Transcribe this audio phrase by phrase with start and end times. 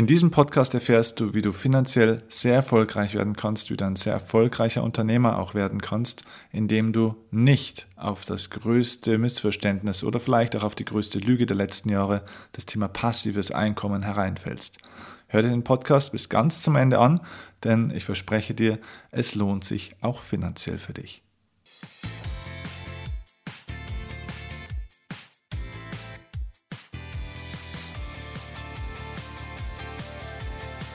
[0.00, 3.96] In diesem Podcast erfährst du, wie du finanziell sehr erfolgreich werden kannst, wie du ein
[3.96, 10.56] sehr erfolgreicher Unternehmer auch werden kannst, indem du nicht auf das größte Missverständnis oder vielleicht
[10.56, 12.22] auch auf die größte Lüge der letzten Jahre,
[12.52, 14.78] das Thema passives Einkommen, hereinfällst.
[15.26, 17.20] Hör dir den Podcast bis ganz zum Ende an,
[17.62, 18.78] denn ich verspreche dir,
[19.10, 21.22] es lohnt sich auch finanziell für dich.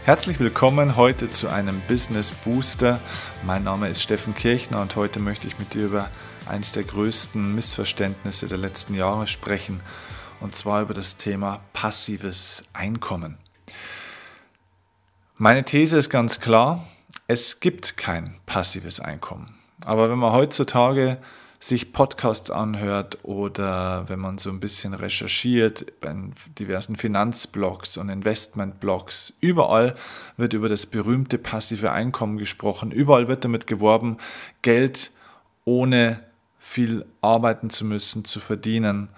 [0.05, 3.01] Herzlich willkommen heute zu einem Business Booster.
[3.41, 6.11] Mein Name ist Steffen Kirchner und heute möchte ich mit dir über
[6.45, 9.81] eines der größten Missverständnisse der letzten Jahre sprechen
[10.41, 13.39] und zwar über das Thema passives Einkommen.
[15.37, 16.87] Meine These ist ganz klar,
[17.27, 19.55] es gibt kein passives Einkommen.
[19.85, 21.17] Aber wenn man heutzutage
[21.65, 26.13] sich Podcasts anhört oder wenn man so ein bisschen recherchiert bei
[26.59, 29.95] diversen Finanzblogs und Investmentblogs, überall
[30.37, 34.17] wird über das berühmte passive Einkommen gesprochen, überall wird damit geworben,
[34.61, 35.09] Geld
[35.63, 36.19] ohne
[36.59, 39.09] viel arbeiten zu müssen, zu verdienen,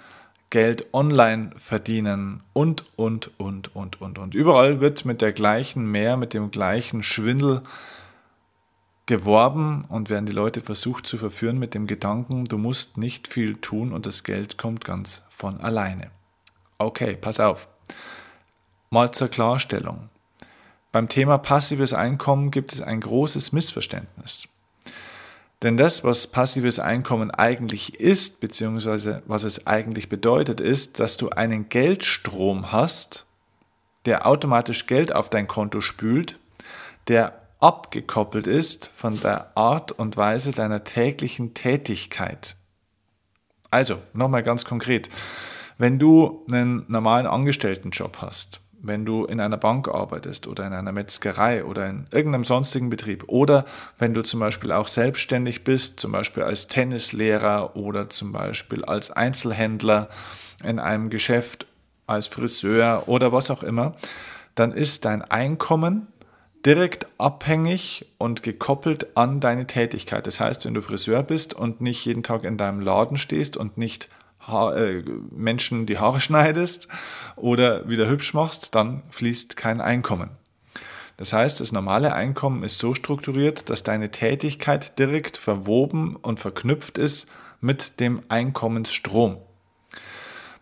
[0.50, 4.36] Geld online verdienen und, und, und, und, und, und.
[4.36, 7.62] Überall wird mit der gleichen Mehr, mit dem gleichen Schwindel
[9.08, 13.56] geworben und werden die Leute versucht zu verführen mit dem Gedanken, du musst nicht viel
[13.56, 16.12] tun und das Geld kommt ganz von alleine.
[16.78, 17.68] Okay, pass auf.
[18.90, 20.10] Mal zur Klarstellung.
[20.92, 24.48] Beim Thema passives Einkommen gibt es ein großes Missverständnis.
[25.64, 31.30] Denn das, was passives Einkommen eigentlich ist, beziehungsweise was es eigentlich bedeutet, ist, dass du
[31.30, 33.26] einen Geldstrom hast,
[34.06, 36.38] der automatisch Geld auf dein Konto spült,
[37.08, 42.56] der abgekoppelt ist von der Art und Weise deiner täglichen Tätigkeit.
[43.70, 45.10] Also, nochmal ganz konkret.
[45.78, 50.92] Wenn du einen normalen Angestelltenjob hast, wenn du in einer Bank arbeitest oder in einer
[50.92, 53.66] Metzgerei oder in irgendeinem sonstigen Betrieb oder
[53.98, 59.12] wenn du zum Beispiel auch selbstständig bist, zum Beispiel als Tennislehrer oder zum Beispiel als
[59.12, 60.10] Einzelhändler
[60.64, 61.66] in einem Geschäft,
[62.06, 63.96] als Friseur oder was auch immer,
[64.56, 66.08] dann ist dein Einkommen
[66.68, 70.28] direkt abhängig und gekoppelt an deine Tätigkeit.
[70.28, 73.78] Das heißt, wenn du Friseur bist und nicht jeden Tag in deinem Laden stehst und
[73.78, 74.10] nicht
[74.46, 75.02] ha äh,
[75.32, 76.90] Menschen die Haare schneidest
[77.38, 80.30] oder wieder hübsch machst, dann fließt kein Einkommen.
[81.16, 86.98] Das heißt, das normale Einkommen ist so strukturiert, dass deine Tätigkeit direkt verwoben und verknüpft
[86.98, 87.28] ist
[87.62, 89.38] mit dem Einkommensstrom.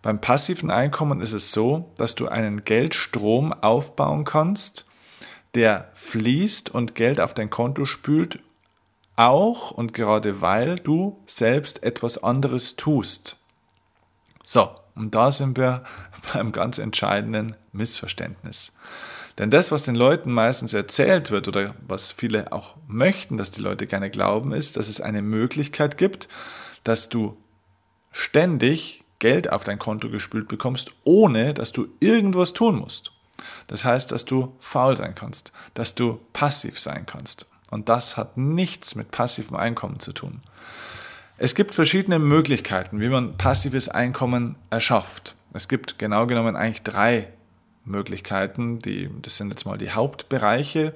[0.03, 4.84] Beim passiven Einkommen ist es so, dass du einen Geldstrom aufbauen kannst,
[5.55, 8.39] der fließt und Geld auf dein Konto spült,
[9.15, 13.37] auch und gerade weil du selbst etwas anderes tust.
[14.43, 15.83] So, und da sind wir
[16.33, 18.71] beim ganz entscheidenden Missverständnis.
[19.37, 23.61] Denn das, was den Leuten meistens erzählt wird oder was viele auch möchten, dass die
[23.61, 26.29] Leute gerne glauben, ist, dass es eine Möglichkeit gibt,
[26.83, 27.37] dass du
[28.11, 33.14] ständig Geld auf dein Konto gespült bekommst, ohne dass du irgendwas tun musst.
[33.67, 37.47] Das heißt, dass du faul sein kannst, dass du passiv sein kannst.
[37.71, 40.41] Und das hat nichts mit passivem Einkommen zu tun.
[41.37, 45.35] Es gibt verschiedene Möglichkeiten, wie man passives Einkommen erschafft.
[45.53, 47.27] Es gibt genau genommen eigentlich drei
[47.83, 48.79] Möglichkeiten.
[48.79, 50.93] Die, das sind jetzt mal die Hauptbereiche,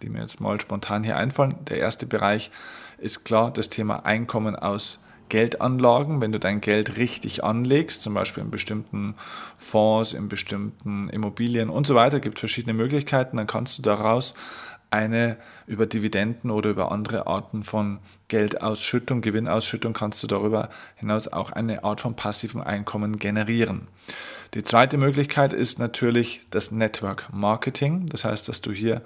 [0.00, 1.56] die mir jetzt mal spontan hier einfallen.
[1.68, 2.50] Der erste Bereich
[2.98, 8.44] ist klar das Thema Einkommen aus Geldanlagen, wenn du dein Geld richtig anlegst, zum Beispiel
[8.44, 9.14] in bestimmten
[9.56, 14.34] Fonds, in bestimmten Immobilien und so weiter, gibt verschiedene Möglichkeiten, dann kannst du daraus
[14.90, 21.50] eine über Dividenden oder über andere Arten von Geldausschüttung, Gewinnausschüttung kannst du darüber hinaus auch
[21.50, 23.88] eine Art von passivem Einkommen generieren.
[24.52, 28.04] Die zweite Möglichkeit ist natürlich das Network Marketing.
[28.04, 29.00] Das heißt, dass du hier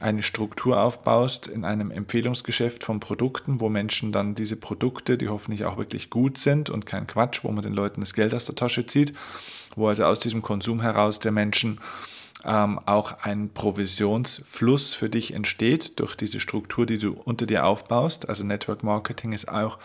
[0.00, 5.64] eine Struktur aufbaust in einem Empfehlungsgeschäft von Produkten, wo Menschen dann diese Produkte, die hoffentlich
[5.64, 8.56] auch wirklich gut sind und kein Quatsch, wo man den Leuten das Geld aus der
[8.56, 9.12] Tasche zieht,
[9.76, 11.80] wo also aus diesem Konsum heraus der Menschen
[12.44, 18.28] ähm, auch ein Provisionsfluss für dich entsteht durch diese Struktur, die du unter dir aufbaust.
[18.28, 19.78] Also Network Marketing ist auch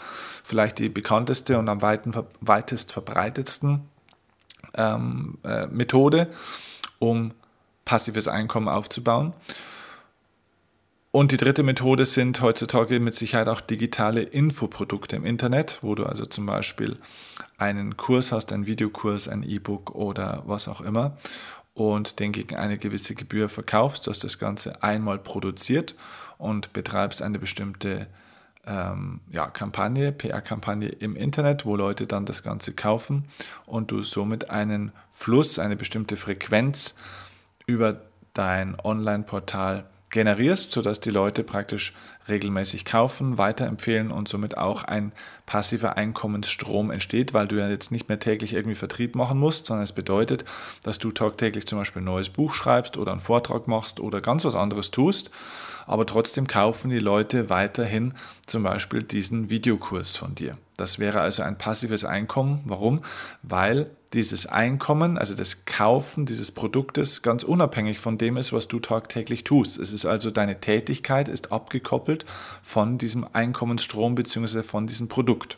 [0.44, 3.82] vielleicht die bekannteste und am weiten, weitest verbreitetsten
[4.74, 6.28] ähm, äh, Methode,
[6.98, 7.32] um
[7.86, 9.34] passives Einkommen aufzubauen.
[11.12, 16.06] Und die dritte Methode sind heutzutage mit Sicherheit auch digitale Infoprodukte im Internet, wo du
[16.06, 16.98] also zum Beispiel
[17.58, 21.18] einen Kurs hast, einen Videokurs, ein E-Book oder was auch immer
[21.74, 24.06] und den gegen eine gewisse Gebühr verkaufst.
[24.06, 25.96] Du hast das Ganze einmal produziert
[26.38, 28.06] und betreibst eine bestimmte
[28.68, 33.26] ähm, ja, Kampagne, PR-Kampagne im Internet, wo Leute dann das Ganze kaufen
[33.66, 36.94] und du somit einen Fluss, eine bestimmte Frequenz
[37.66, 38.02] über
[38.34, 41.94] dein Online-Portal generierst, sodass die Leute praktisch
[42.28, 45.12] regelmäßig kaufen, weiterempfehlen und somit auch ein
[45.46, 49.84] passiver Einkommensstrom entsteht, weil du ja jetzt nicht mehr täglich irgendwie Vertrieb machen musst, sondern
[49.84, 50.46] es bedeutet,
[50.84, 54.46] dass du tagtäglich zum Beispiel ein neues Buch schreibst oder einen Vortrag machst oder ganz
[54.46, 55.32] was anderes tust,
[55.88, 58.14] aber trotzdem kaufen die Leute weiterhin
[58.46, 60.58] zum Beispiel diesen Videokurs von dir.
[60.80, 62.62] Das wäre also ein passives Einkommen.
[62.64, 63.02] Warum?
[63.44, 68.80] Weil dieses Einkommen, also das Kaufen dieses Produktes, ganz unabhängig von dem ist, was du
[68.80, 69.78] tagtäglich tust.
[69.78, 72.26] Es ist also deine Tätigkeit ist abgekoppelt
[72.64, 74.64] von diesem Einkommensstrom bzw.
[74.64, 75.58] von diesem Produkt.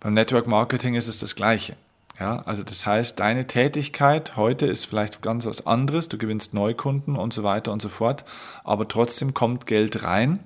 [0.00, 1.76] Beim Network Marketing ist es das Gleiche.
[2.18, 7.16] Ja, also das heißt, deine Tätigkeit heute ist vielleicht ganz was anderes, du gewinnst Neukunden
[7.16, 8.24] und so weiter und so fort,
[8.64, 10.40] aber trotzdem kommt Geld rein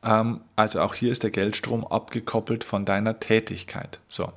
[0.00, 4.00] also auch hier ist der Geldstrom abgekoppelt von deiner Tätigkeit.
[4.08, 4.32] So.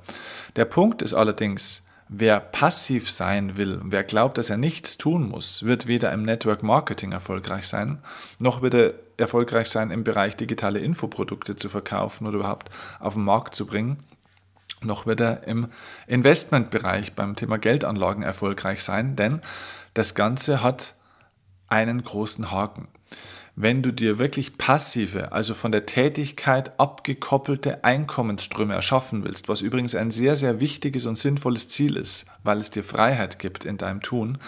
[0.56, 5.62] Der Punkt ist allerdings, wer passiv sein will, wer glaubt, dass er nichts tun muss,
[5.62, 7.98] wird weder im Network Marketing erfolgreich sein,
[8.40, 13.24] noch wird er erfolgreich sein im Bereich digitale Infoprodukte zu verkaufen oder überhaupt auf den
[13.24, 14.04] Markt zu bringen,
[14.82, 15.68] noch wird er im
[16.06, 19.40] Investmentbereich beim Thema Geldanlagen erfolgreich sein, denn
[19.94, 20.94] das Ganze hat
[21.68, 22.88] einen großen Haken
[23.54, 29.94] wenn du dir wirklich passive, also von der Tätigkeit abgekoppelte Einkommensströme erschaffen willst, was übrigens
[29.94, 34.00] ein sehr, sehr wichtiges und sinnvolles Ziel ist, weil es dir Freiheit gibt in deinem
[34.00, 34.38] Tun,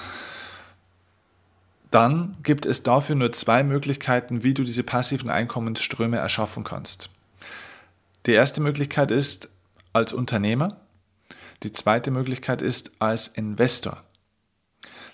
[1.91, 7.11] dann gibt es dafür nur zwei Möglichkeiten, wie du diese passiven Einkommensströme erschaffen kannst.
[8.27, 9.51] Die erste Möglichkeit ist
[9.93, 10.77] als Unternehmer,
[11.63, 14.03] die zweite Möglichkeit ist als Investor.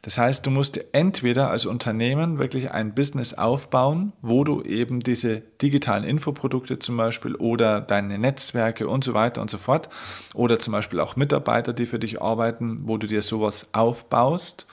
[0.02, 5.40] Das heißt, du musst entweder als Unternehmen wirklich ein Business aufbauen, wo du eben diese
[5.60, 9.90] digitalen Infoprodukte zum Beispiel oder deine Netzwerke und so weiter und so fort
[10.32, 14.66] oder zum Beispiel auch Mitarbeiter, die für dich arbeiten, wo du dir sowas aufbaust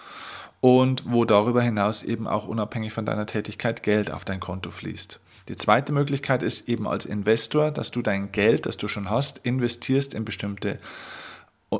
[0.61, 5.19] und wo darüber hinaus eben auch unabhängig von deiner Tätigkeit Geld auf dein Konto fließt.
[5.49, 9.39] Die zweite Möglichkeit ist eben als Investor, dass du dein Geld, das du schon hast,
[9.39, 10.79] investierst in bestimmte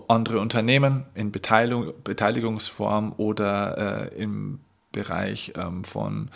[0.08, 4.60] andere Unternehmen in Beteiligung, Beteiligungsform oder äh, im
[4.92, 6.30] Bereich ähm, von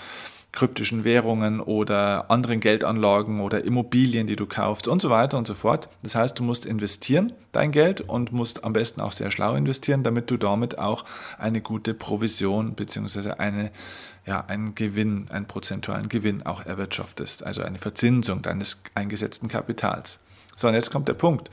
[0.51, 5.53] kryptischen Währungen oder anderen Geldanlagen oder Immobilien, die du kaufst und so weiter und so
[5.53, 5.87] fort.
[6.03, 10.03] Das heißt, du musst investieren dein Geld und musst am besten auch sehr schlau investieren,
[10.03, 11.05] damit du damit auch
[11.37, 13.31] eine gute Provision bzw.
[13.31, 13.71] Eine,
[14.25, 20.19] ja, einen Gewinn, einen prozentualen Gewinn auch erwirtschaftest, also eine Verzinsung deines eingesetzten Kapitals.
[20.61, 21.49] So, und jetzt kommt der Punkt.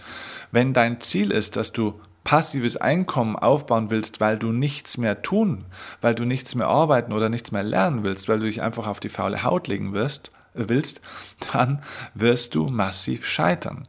[0.52, 5.64] Wenn dein Ziel ist, dass du passives Einkommen aufbauen willst, weil du nichts mehr tun,
[6.02, 9.00] weil du nichts mehr arbeiten oder nichts mehr lernen willst, weil du dich einfach auf
[9.00, 11.00] die faule Haut legen wirst, äh, willst,
[11.52, 11.82] dann
[12.12, 13.84] wirst du massiv scheitern.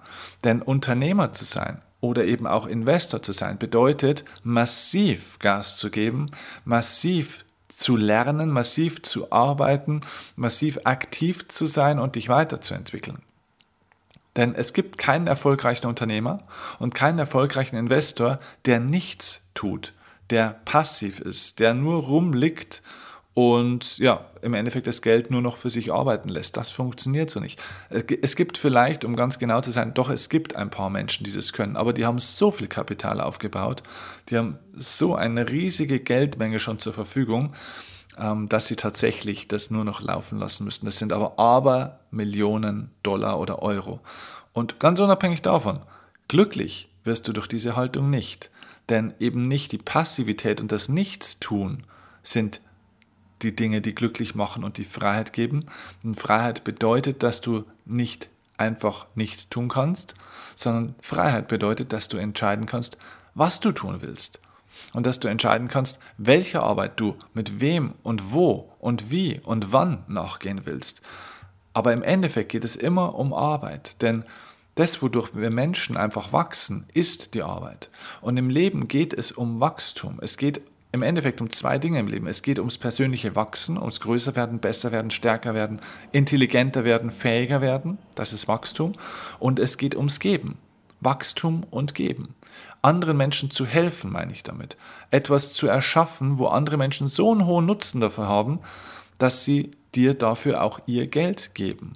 [0.45, 6.31] Denn Unternehmer zu sein oder eben auch Investor zu sein, bedeutet massiv Gas zu geben,
[6.63, 9.99] massiv zu lernen, massiv zu arbeiten,
[10.37, 13.21] massiv aktiv zu sein und dich weiterzuentwickeln.
[14.35, 16.43] Denn es gibt keinen erfolgreichen Unternehmer
[16.77, 19.93] und keinen erfolgreichen Investor, der nichts tut,
[20.29, 22.81] der passiv ist, der nur rumliegt
[23.33, 26.57] und ja, im Endeffekt das Geld nur noch für sich arbeiten lässt.
[26.57, 27.61] Das funktioniert so nicht.
[27.89, 31.31] Es gibt vielleicht, um ganz genau zu sein, doch es gibt ein paar Menschen, die
[31.31, 33.81] das können, aber die haben so viel Kapital aufgebaut,
[34.29, 37.53] die haben so eine riesige Geldmenge schon zur Verfügung,
[38.17, 40.85] dass sie tatsächlich das nur noch laufen lassen müssten.
[40.85, 43.99] Das sind aber aber Millionen Dollar oder Euro.
[44.53, 45.79] Und ganz unabhängig davon,
[46.27, 48.49] glücklich wirst du durch diese Haltung nicht.
[48.89, 51.83] Denn eben nicht die Passivität und das Nichtstun
[52.23, 52.59] sind
[53.41, 55.65] die Dinge, die glücklich machen und die Freiheit geben.
[56.03, 60.15] Und Freiheit bedeutet, dass du nicht einfach nichts tun kannst,
[60.55, 62.97] sondern Freiheit bedeutet, dass du entscheiden kannst,
[63.33, 64.39] was du tun willst
[64.93, 69.71] und dass du entscheiden kannst, welche Arbeit du mit wem und wo und wie und
[69.71, 71.01] wann nachgehen willst.
[71.73, 74.23] Aber im Endeffekt geht es immer um Arbeit, denn
[74.75, 77.89] das, wodurch wir Menschen einfach wachsen, ist die Arbeit.
[78.21, 80.19] Und im Leben geht es um Wachstum.
[80.21, 80.61] Es geht
[80.91, 82.27] im Endeffekt um zwei Dinge im Leben.
[82.27, 87.61] Es geht ums persönliche Wachsen, ums größer werden, besser werden, stärker werden, intelligenter werden, fähiger
[87.61, 87.97] werden.
[88.15, 88.93] Das ist Wachstum.
[89.37, 90.57] Und es geht ums Geben.
[91.01, 92.35] Wachstum und Geben
[92.81, 94.77] anderen Menschen zu helfen, meine ich damit.
[95.11, 98.59] Etwas zu erschaffen, wo andere Menschen so einen hohen Nutzen dafür haben,
[99.17, 101.93] dass sie dir dafür auch ihr Geld geben.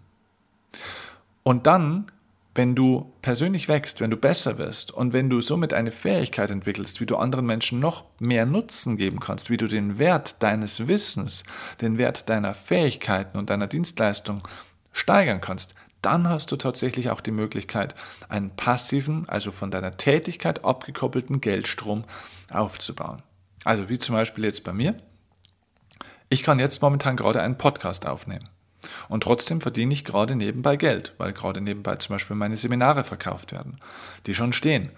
[1.43, 2.11] Und dann,
[2.55, 7.01] wenn du persönlich wächst, wenn du besser wirst und wenn du somit eine Fähigkeit entwickelst,
[7.01, 11.43] wie du anderen Menschen noch mehr Nutzen geben kannst, wie du den Wert deines Wissens,
[11.81, 14.47] den Wert deiner Fähigkeiten und deiner Dienstleistung
[14.91, 17.95] steigern kannst, dann hast du tatsächlich auch die Möglichkeit,
[18.29, 22.03] einen passiven, also von deiner Tätigkeit abgekoppelten Geldstrom
[22.51, 23.23] aufzubauen.
[23.63, 24.95] Also wie zum Beispiel jetzt bei mir.
[26.29, 28.49] Ich kann jetzt momentan gerade einen Podcast aufnehmen.
[29.07, 33.51] Und trotzdem verdiene ich gerade nebenbei Geld, weil gerade nebenbei zum Beispiel meine Seminare verkauft
[33.51, 33.79] werden,
[34.25, 34.91] die schon stehen,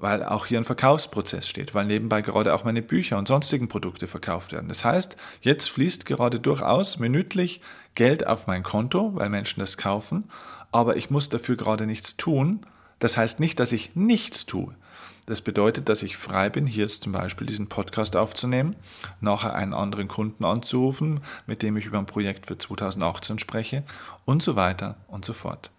[0.00, 4.06] weil auch hier ein Verkaufsprozess steht, weil nebenbei gerade auch meine Bücher und sonstigen Produkte
[4.06, 4.68] verkauft werden.
[4.68, 7.60] Das heißt, jetzt fließt gerade durchaus minütlich
[7.94, 10.24] Geld auf mein Konto, weil Menschen das kaufen,
[10.70, 12.60] aber ich muss dafür gerade nichts tun.
[12.98, 14.74] Das heißt nicht, dass ich nichts tue.
[15.26, 18.76] Das bedeutet, dass ich frei bin, hier jetzt zum Beispiel diesen Podcast aufzunehmen,
[19.20, 23.82] nachher einen anderen Kunden anzurufen, mit dem ich über ein Projekt für 2018 spreche
[24.24, 25.70] und so weiter und so fort.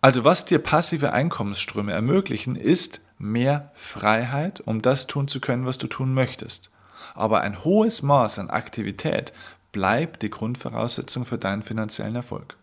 [0.00, 5.78] Also was dir passive Einkommensströme ermöglichen, ist mehr Freiheit, um das tun zu können, was
[5.78, 6.70] du tun möchtest.
[7.14, 9.32] Aber ein hohes Maß an Aktivität
[9.72, 12.56] bleibt die Grundvoraussetzung für deinen finanziellen Erfolg.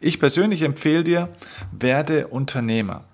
[0.00, 1.28] Ich persönlich empfehle dir,
[1.70, 3.04] werde Unternehmer.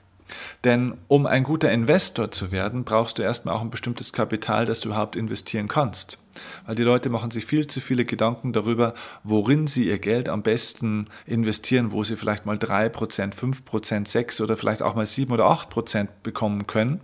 [0.64, 4.80] Denn um ein guter Investor zu werden, brauchst du erstmal auch ein bestimmtes Kapital, das
[4.80, 6.18] du überhaupt investieren kannst.
[6.66, 10.42] Weil die Leute machen sich viel zu viele Gedanken darüber, worin sie ihr Geld am
[10.42, 15.46] besten investieren, wo sie vielleicht mal 3%, 5%, 6 oder vielleicht auch mal 7 oder
[15.46, 17.00] 8% bekommen können.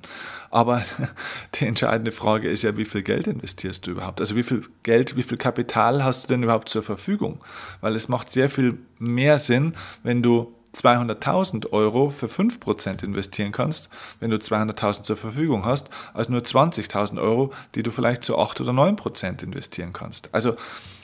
[0.50, 0.84] Aber
[1.54, 4.20] die entscheidende Frage ist ja, wie viel Geld investierst du überhaupt?
[4.20, 7.38] Also wie viel Geld, wie viel Kapital hast du denn überhaupt zur Verfügung?
[7.80, 13.88] Weil es macht sehr viel mehr Sinn, wenn du 200.000 Euro für 5% investieren kannst,
[14.20, 18.60] wenn du 200.000 zur Verfügung hast, als nur 20.000 Euro, die du vielleicht zu 8
[18.60, 20.34] oder 9% investieren kannst.
[20.34, 20.56] Also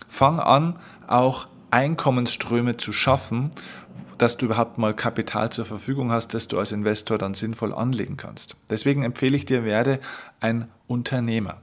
[0.09, 3.51] fang an, auch Einkommensströme zu schaffen,
[4.19, 8.17] dass du überhaupt mal Kapital zur Verfügung hast, das du als Investor dann sinnvoll anlegen
[8.19, 8.57] kannst.
[8.69, 9.99] Deswegen empfehle ich dir, werde
[10.41, 11.59] ein Unternehmer.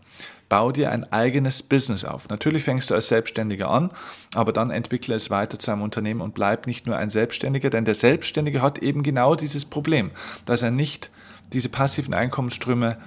[0.49, 2.29] Bau dir ein eigenes Business auf.
[2.29, 3.91] Natürlich fängst du als Selbstständiger an,
[4.33, 7.85] aber dann entwickle es weiter zu einem Unternehmen und bleib nicht nur ein Selbstständiger, denn
[7.85, 10.11] der Selbstständige hat eben genau dieses Problem,
[10.45, 11.11] dass er nicht
[11.53, 12.97] diese passiven Einkommensströme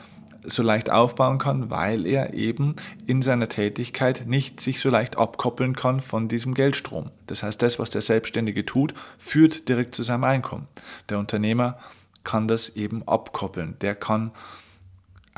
[0.45, 5.77] so leicht aufbauen kann, weil er eben in seiner Tätigkeit nicht sich so leicht abkoppeln
[5.77, 7.07] kann von diesem Geldstrom.
[7.27, 10.69] Das heißt, das, was der Selbstständige tut, führt direkt zu seinem Einkommen.
[11.09, 11.79] Der Unternehmer
[12.25, 13.77] kann das eben abkoppeln.
[13.81, 14.33] Der kann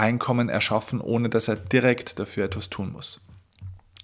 [0.02, 3.20] Einkommen erschaffen, ohne dass er direkt dafür etwas tun muss.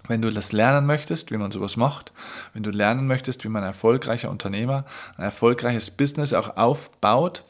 [0.06, 2.12] Wenn du das lernen möchtest, wie man sowas macht,
[2.54, 4.84] wenn du lernen möchtest, wie man ein erfolgreicher Unternehmer,
[5.16, 7.42] ein erfolgreiches Business auch aufbaut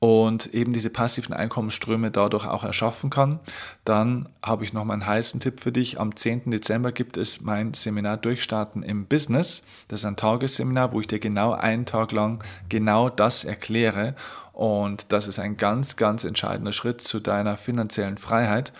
[0.00, 3.38] und eben diese passiven Einkommensströme dadurch auch erschaffen kann,
[3.84, 6.00] dann habe ich noch mal einen heißen Tipp für dich.
[6.00, 6.50] Am 10.
[6.50, 9.62] Dezember gibt es mein Seminar Durchstarten im Business.
[9.86, 14.16] Das ist ein Tagesseminar, wo ich dir genau einen Tag lang genau das erkläre
[14.60, 18.74] und das ist ein ganz, ganz entscheidender Schritt zu deiner finanziellen Freiheit.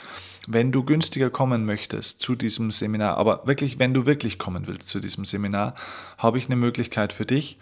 [0.47, 4.89] Wenn du günstiger kommen möchtest zu diesem Seminar, aber wirklich, wenn du wirklich kommen willst
[4.89, 5.75] zu diesem Seminar,
[6.19, 7.59] habe ich eine Möglichkeit für dich.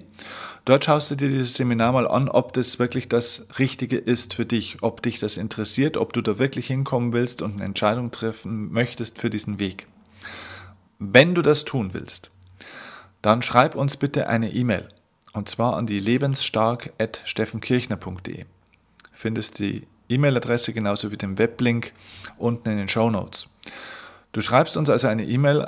[0.66, 4.46] Dort schaust du dir dieses Seminar mal an, ob das wirklich das Richtige ist für
[4.46, 8.70] dich, ob dich das interessiert, ob du da wirklich hinkommen willst und eine Entscheidung treffen
[8.72, 9.88] möchtest für diesen Weg.
[11.00, 12.32] Wenn du das tun willst,
[13.22, 14.88] dann schreib uns bitte eine E-Mail
[15.34, 18.46] und zwar an die lebensstark.steffenkirchner.de.
[19.12, 21.94] Findest die E-Mail-Adresse genauso wie den Weblink
[22.38, 23.48] unten in den Show Notes.
[24.32, 25.66] Du schreibst uns also eine E-Mail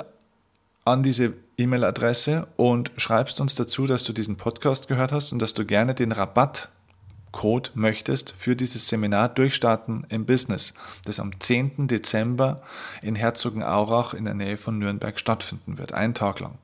[0.88, 5.54] an diese E-Mail-Adresse und schreibst uns dazu, dass du diesen Podcast gehört hast und dass
[5.54, 11.88] du gerne den Rabattcode möchtest für dieses Seminar Durchstarten im Business, das am 10.
[11.88, 12.56] Dezember
[13.02, 16.58] in Herzogenaurach in der Nähe von Nürnberg stattfinden wird, einen Tag lang.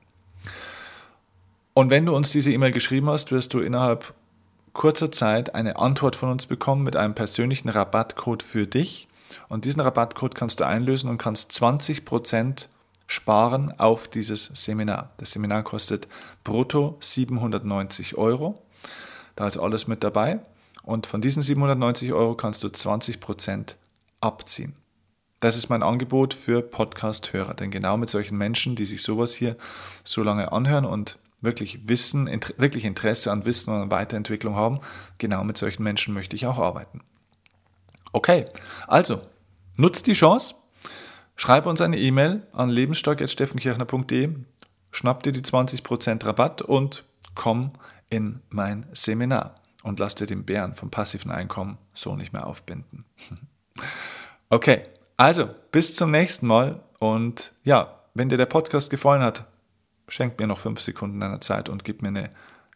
[1.73, 4.13] Und wenn du uns diese E-Mail geschrieben hast, wirst du innerhalb
[4.71, 9.07] kurzer Zeit eine Antwort von uns bekommen mit einem persönlichen Rabattcode für dich.
[9.49, 12.67] Und diesen Rabattcode kannst du einlösen und kannst 20%
[13.07, 15.11] sparen auf dieses Seminar.
[15.17, 16.07] Das Seminar kostet
[16.43, 18.63] brutto 790 Euro.
[19.35, 20.39] Da ist alles mit dabei.
[20.83, 23.77] Und von diesen 790 Euro kannst du 20 Prozent
[24.21, 24.73] abziehen.
[25.39, 27.53] Das ist mein Angebot für Podcast-Hörer.
[27.55, 29.57] Denn genau mit solchen Menschen, die sich sowas hier
[30.03, 34.79] so lange anhören und wirklich Wissen, wirklich Interesse an Wissen und an Weiterentwicklung haben,
[35.17, 37.01] genau mit solchen Menschen möchte ich auch arbeiten.
[38.13, 38.45] Okay,
[38.87, 39.21] also
[39.75, 40.55] nutzt die Chance,
[41.35, 44.29] Schreib uns eine E-Mail an lebensstark.steffenkirchner.de,
[44.91, 47.03] schnapp dir die 20% Rabatt und
[47.35, 47.71] komm
[48.09, 53.05] in mein Seminar und lass dir den Bären vom passiven Einkommen so nicht mehr aufbinden.
[54.47, 54.83] Okay,
[55.17, 59.45] also bis zum nächsten Mal und ja, wenn dir der Podcast gefallen hat,
[60.07, 62.29] schenk mir noch 5 Sekunden deiner Zeit und gib mir eine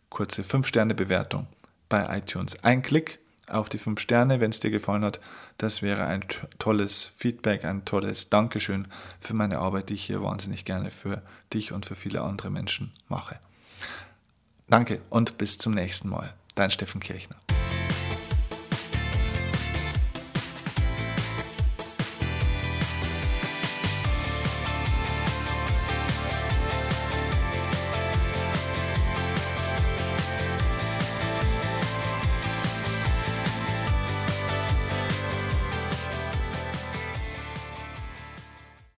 [0.10, 1.48] kurze 5-Sterne-Bewertung
[1.88, 2.64] bei iTunes.
[2.64, 5.20] Ein Klick auf die 5 Sterne, wenn es dir gefallen hat.
[5.60, 6.24] Das wäre ein
[6.58, 8.88] tolles Feedback, ein tolles Dankeschön
[9.20, 11.22] für meine Arbeit, die ich hier wahnsinnig gerne für
[11.54, 13.38] dich und für viele andere Menschen mache.
[14.70, 16.34] Danke und bis zum nächsten Mal.
[16.56, 17.36] Dein Steffen Kirchner.